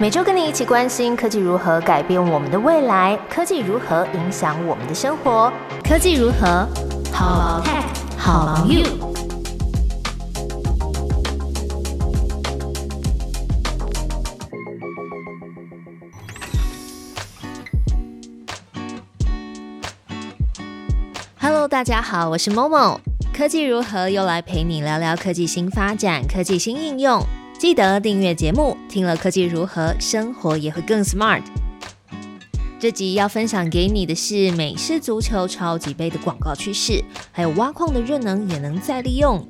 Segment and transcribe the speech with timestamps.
[0.00, 5.52] 每周跟你一起关心科技如何改变我们的未来，科技如何影响我们的生活，
[5.82, 6.68] 科技如何
[7.12, 7.82] 好 tech
[8.16, 8.84] 好 you。
[21.40, 23.00] Hello，大家好，我是 Momo。
[23.36, 27.20] 科技如何又来陪你聊聊科技新发展、科技新应用。
[27.58, 31.42] 记得订阅节目，听了科技如何，生活也会更 smart。
[32.78, 39.44] 这集要分享给你的是美式足球超级杯的广告趋势，还有挖矿的热能也能再利用。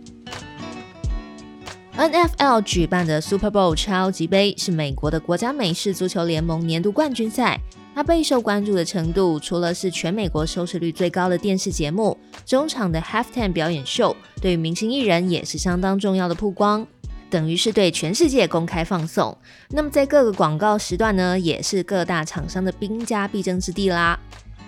[1.99, 7.61] NFL 举办的 Super Bowl 超级杯是美国的国家美式足球联盟年度冠军赛，
[7.95, 16.87] 它备受关注的程度，除了是全美国收视率最高的电视节目，中场的 Halftime 表演秀对于明星艺人也是相当重要的曝光。
[17.31, 19.37] 等于是对全世界公开放送。
[19.71, 24.19] 那么在各个广告时段呢，也是各大厂商的兵家必争之地啦。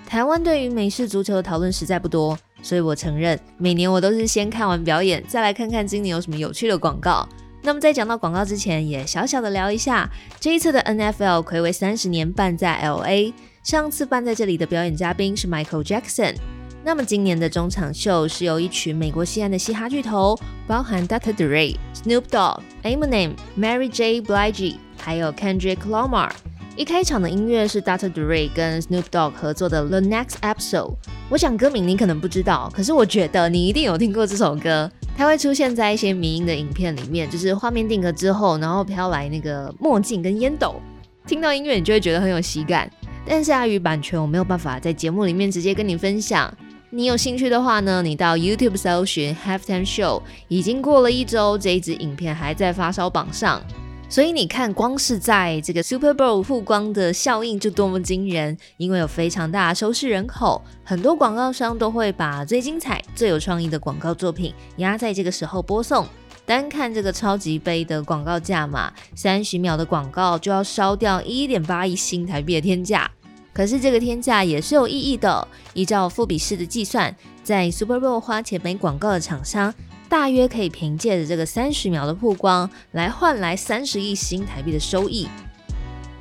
[0.07, 7.29] 台湾对于美式足球的讨论实在不多，所以我承认，每年我都是先看完表演，再来看看今年有什么有趣的广告。
[7.63, 16.35] 那么在讲到广告之前，也小小的聊一下这一次的 NFL 暌违三十年办在 LA，上次办在这里的表演嘉宾是 Michael Jackson。
[16.83, 21.35] 那么今年的中场秀是由一群美国西岸的嘻哈巨头，包含 Dr.
[21.35, 24.23] Dre、Snoop Dogg、Eminem、Mary J.
[24.23, 26.31] Blige，还有 Kendrick Lamar。
[26.77, 28.11] 一开场的音乐是 Dr.
[28.11, 30.95] Dre 跟 Snoop Dogg 合作的 The Next Episode。
[31.29, 34.91] 我想歌名你可能不知道，可是我觉得你一定有听过这首歌。
[35.17, 40.81] 它会出现在一些迷音的影片里面，就是画面定格之后，然后飘来那个墨镜跟烟斗，
[41.27, 42.91] 听到音乐你就会觉得很有喜感。
[43.27, 46.53] 但是碍于版权，我没有办法在节目里面直接跟你分享。
[46.93, 53.63] 你有兴趣的话呢，你到 YouTube 搜寻 Halftime Show，已经过了一周，这一支影片还在发烧榜上。
[54.09, 66.05] 所以你看，光是在这个 Super Bowl 曝光的效应就多么惊人，因为有非常大的收视人口，很多广告商都会把最精彩、最有创意的广告作品压在这个时候播送。
[66.45, 73.09] 单看这个超级杯的广告价码，三十秒的广告就要烧掉一点八亿新台币的天价。
[73.53, 75.47] 可是这个天价也是有意义的。
[75.75, 79.75] 依照富比士的计算，在 Super Bowl 花钱买广告的厂商，
[80.09, 85.29] 大约可以凭借着这个三十秒的曝光，来换来三十亿新台币的收益。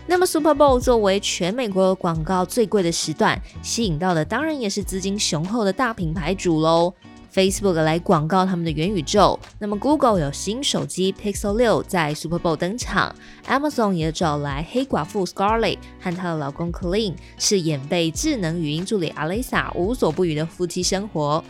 [0.07, 6.93] 那么 Super Bowl 作为全美国广告最贵的时段，吸引到的当然也是资金雄厚的大品牌主喽。
[7.33, 13.15] Facebook 来广告他们的元宇宙，那么 Google 有新手机 Pixel 六在 Super Bowl 登场
[13.47, 21.43] ，Amazon 也找来黑寡妇 Scarlett 和她的老公 Clean 饰演被智能语音助理 Alexa 无所不语的夫妻生活。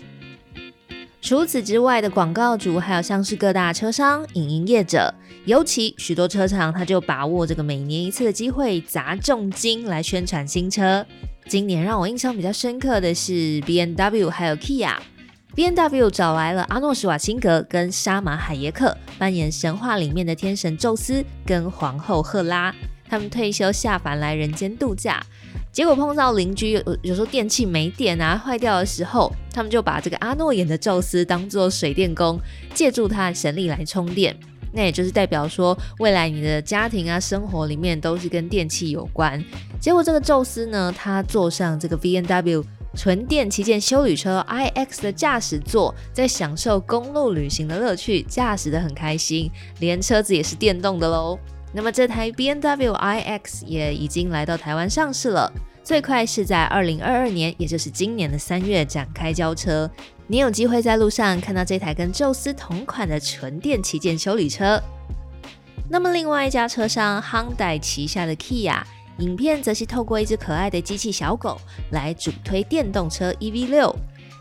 [1.22, 5.13] 除此之外的广告主还有像是各大车商、影音业者，
[5.45, 11.06] 尤其许多车厂，他就把握这个每年一次的机会砸重金来宣传新车。
[11.47, 14.95] 今年让我印象比较深刻的是 B N W 还有 Kia。
[15.55, 22.73] B N W 找来了阿诺施瓦辛格跟沙马海耶克扮演神话里面的天神宙斯跟皇后赫拉，
[23.09, 25.21] 他们退休下凡来人间度假，
[25.71, 32.39] 结果碰到邻居有有时候电器没电啊坏掉的时候，他们就把这个阿诺演的宙斯当做水电工，
[32.73, 34.33] 借助他的神力来充电。
[34.71, 39.43] 那也就是代表说，未来你的家庭啊生活里面都是跟电器有关。
[39.81, 42.63] 结果这个宙斯呢，他坐上这个 B N W。
[42.95, 51.38] 纯电旗舰修旅车 iX 的驾驶座，在享受公路旅行的乐趣，驾驶的很开心，连车子也是电动的喽。
[51.72, 55.51] 那么这台 B N W iX 也已经来到台湾上市了，
[55.83, 59.89] 最快是在二零二二年，也就是今年的三月展开交车。
[60.25, 64.81] 你有机会在路上看到这台跟宙斯同款的纯电旗舰修旅车。
[65.88, 68.81] 那么另外一家车商 Hyundai 旗下的 Kia。
[69.19, 71.59] 影片则是透过一只可爱的机器小狗
[71.91, 73.96] 来主推电动车 EV 六。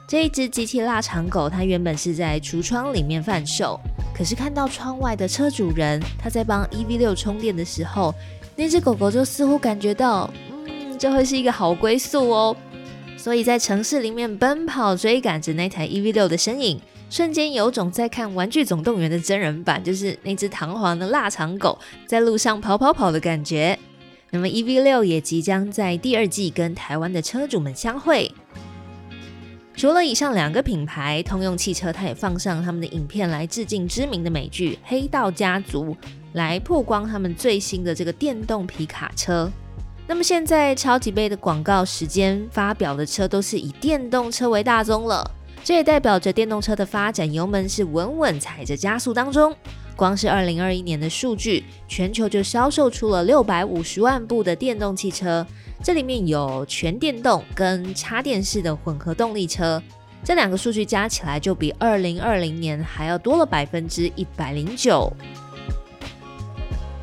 [0.06, 3.78] 这一只机器腊肠狗，它原本是在橱窗里面贩售，
[4.14, 8.14] 可是看到窗外的车主人他在帮 EV 六充电的时候，
[8.56, 10.30] 那只狗狗就似乎感觉到，
[10.66, 12.56] 嗯，这会是一个好归宿哦。
[13.18, 23.78] 所以在城市里面奔跑追赶着那台 EV 六的身影，瞬间有种在看《玩具总动员》的真人版，就是那只弹簧的腊肠狗在路上跑跑跑的感觉。
[24.30, 28.30] 那么 EV 六也即将在第二季跟台湾的车主们相会。
[29.74, 35.94] 除了以上两个品牌，通用汽车它也放上他们的影片来致敬知名的美剧《黑道家族》，
[36.32, 39.48] 来曝光他们最新的这个电动皮卡车。
[40.06, 45.30] 那么现在超级杯的广告时间发表的车都是以电动车为大宗了，
[45.62, 49.54] 这也代表着电动车的发展油门是稳稳踩着加速当中。
[49.98, 55.44] 光是二零二一年的数据，全球就销售出了六百五十万部的电动汽车，
[55.82, 59.82] 这里面有全电动跟插电式的混合动力车，
[60.22, 65.12] 这两个数据加起来就比二零二零年还要多了百分之一百零九。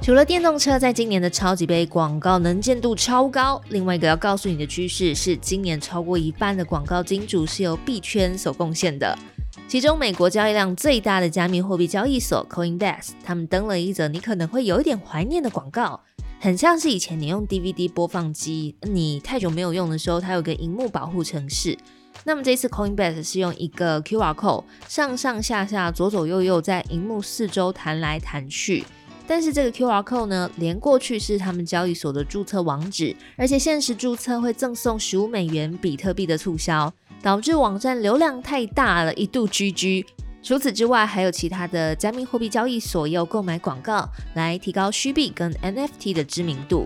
[0.02, 9.18] 除了电动车在今年的超级杯广告能见度超高，另外一个要告诉你的趋势是，今年超过一半的广告金主是由币圈所贡献的。
[9.68, 16.00] 其中，美国交易量最大的加密货币交易所 Coinbase，他们登了一则你可能会有一点怀念的广告，
[16.40, 21.76] 很像是以前你用 DVD 播放机，你太久没有用的时候，它有个荧幕保护程式。
[22.24, 28.86] 那么这次 Coinbase 是用一个 QR code 上上下下、左左右右在荧幕四周弹来弹去。
[29.28, 40.06] 但是这个 QR code 呢，连过去是他们交易所的注册网址，而且限时注册会赠送十五美元比特币的促销，导致网站流量太大了，一度 GG。
[40.44, 46.86] 除此之外，还有其他的加密货币交易所要购买广告来提高虚币跟 NFT 的知名度。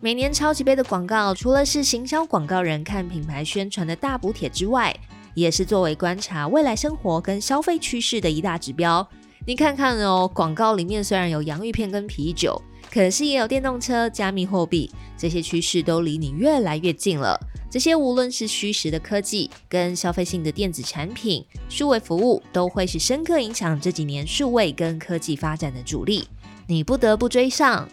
[0.00, 4.96] 每年超级杯的广告，除了是行销广告人看品牌宣传的大补贴之外，
[5.34, 9.06] 也是作为观察未来生活跟消费趋势的一大指标。
[9.46, 12.60] 你看看哦，广告里面虽然有洋芋片跟啤酒，
[12.90, 17.38] 可是也有电动车、加密货币，这些趋势都离你越来越近了。
[17.70, 26.26] 这些无论是虚实的科技，跟消费性的电子产品、数位服务，都会是深刻影响这几年数位跟科技发展的主力。
[26.66, 27.88] 你不得不追上。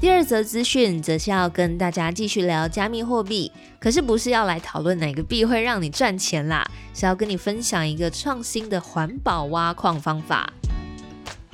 [0.00, 10.50] 第二则资讯则是要跟大家继续聊加密货币，可是不是要来讨论哪个币会让你赚钱啦，是要跟你分享一个创新的环保挖矿方法。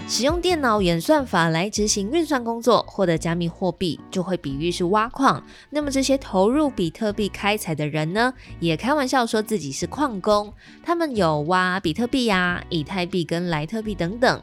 [0.09, 5.43] 使用电脑演算法来执行运算工作，获得加密货币，就会比喻是挖矿。
[5.71, 10.53] 那么这些投入比特币开采的人呢，也开玩笑说自己是矿工，
[10.85, 14.41] 他们有挖比特币呀、以太币跟莱特币等等。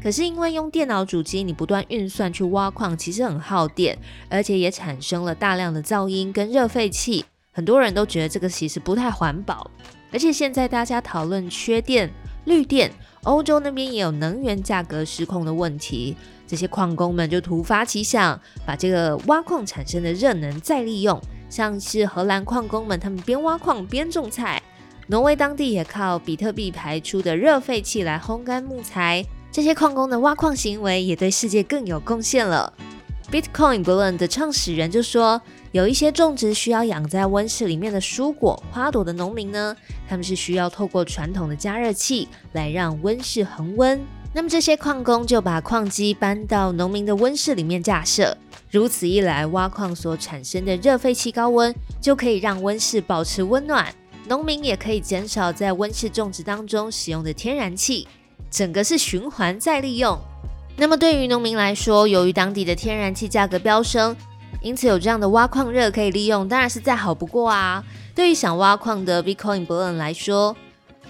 [0.00, 3.98] 可是因为用电脑主机，你不断运算去挖矿，其实很耗电，
[4.28, 7.24] 而且也产生了大量的噪音跟热废气。
[7.50, 9.68] 很多人都觉得这个其实不太环保。
[10.12, 12.08] 而且现在大家讨论缺电、
[12.46, 12.90] 绿电，
[13.24, 16.16] 欧洲那边也有能源价格失控的问题。
[16.46, 21.20] 这些矿工们就突发奇想，把这个挖矿产生的热能再利用。
[21.50, 24.60] 像是荷兰矿工们，他们边挖矿边种菜；
[25.08, 29.24] 挪威当地也靠比特币排出的热废气来烘干木材。
[29.50, 32.72] 这些矿工的挖矿行为也对世界更有贡献了。
[33.30, 35.40] Bitcoin Balloon 的创始人就说，
[35.72, 39.76] 有一些种植需要养在温室里面的蔬果、花朵的农民呢，
[40.08, 44.00] 他们是需要透过传统的加热器来让温室恒温。
[44.32, 48.36] 那么这些矿工就把矿机搬到农民的温室里面架设，
[48.70, 53.92] 如此一来，挖矿所产生的热废气高温就可以让温室保持温暖，
[54.28, 58.06] 农民也可以减少在温室种植当中使用的天然气。
[58.48, 60.16] 整个是循环再利用。
[60.78, 64.14] 那么对于农民来说，由于当地的天然气价格飙升，
[64.60, 67.82] 因此有这样的挖矿热可以利用，当然是再好不过啊。
[68.14, 70.54] 对于想挖矿的 Bitcoin Balloon 来说，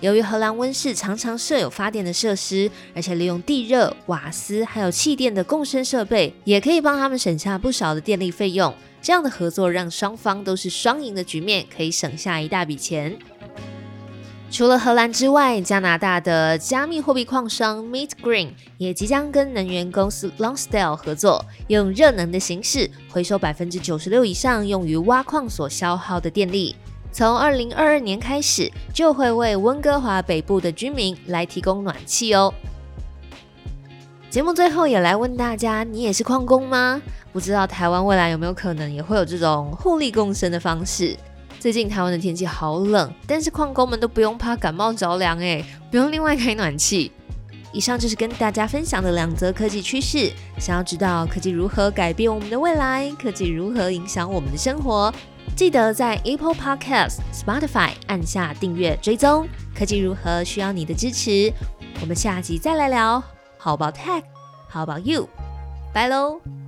[0.01, 8.73] 由于荷兰温室常常设有发电的设施，而且利用地热、瓦斯还有气电的共生设备，也可以帮他们省下不少的电力费用。
[9.03, 13.17] 这样的合作让双方都是双赢的局面，可以省下一大笔钱。
[14.49, 26.75] 除了荷兰之外，加拿大的加密货币矿商 Meet Green 也即将跟能源公司 Longstyle 合作，用热能的形式回收百分之九十六以上用于挖矿所消耗的电力。
[27.13, 32.55] 从二零二二年开始，就会为温哥华北部的居民来提供暖气哦。
[34.31, 37.03] 节目最后也来问大家：你也是矿工吗？
[37.33, 41.17] 不知道台湾未来有没有可能也会有这种互利共生的方式？
[41.67, 47.11] 最近台湾的天气好冷，但是矿工们都不用怕感冒着凉诶，不用另外开暖气。
[47.73, 50.31] 以上就是跟大家分享的两则科技趋势。
[50.61, 55.13] 想要知道科技如何改变我们的未来，科技如何影响我们的生活，
[55.57, 59.49] 记得在 Apple Podcast、Spotify 按下订阅追踪。
[59.77, 61.53] 科技如何需要你的支持？
[62.01, 63.21] 我们下集再来聊。
[63.59, 64.23] How about tech?
[64.71, 65.29] How about you?
[65.93, 66.66] 拜喽。